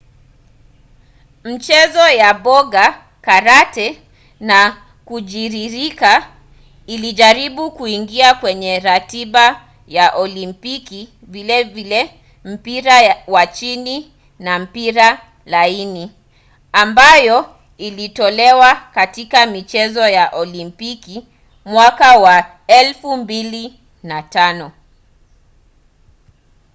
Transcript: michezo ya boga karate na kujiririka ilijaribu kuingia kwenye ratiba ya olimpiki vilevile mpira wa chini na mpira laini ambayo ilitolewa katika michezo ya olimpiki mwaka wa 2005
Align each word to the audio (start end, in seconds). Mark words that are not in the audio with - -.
michezo 1.45 2.05
ya 2.21 2.29
boga 2.45 2.85
karate 3.25 4.01
na 4.39 4.59
kujiririka 5.05 6.29
ilijaribu 6.87 7.71
kuingia 7.71 8.33
kwenye 8.35 8.79
ratiba 8.79 9.45
ya 9.87 10.05
olimpiki 10.15 11.09
vilevile 11.21 11.99
mpira 12.43 12.97
wa 13.27 13.47
chini 13.47 14.13
na 14.39 14.59
mpira 14.59 15.21
laini 15.45 16.11
ambayo 16.73 17.55
ilitolewa 17.77 18.75
katika 18.75 19.45
michezo 19.45 20.07
ya 20.09 20.29
olimpiki 20.29 21.27
mwaka 21.65 22.15
wa 22.17 22.35
2005 22.67 24.71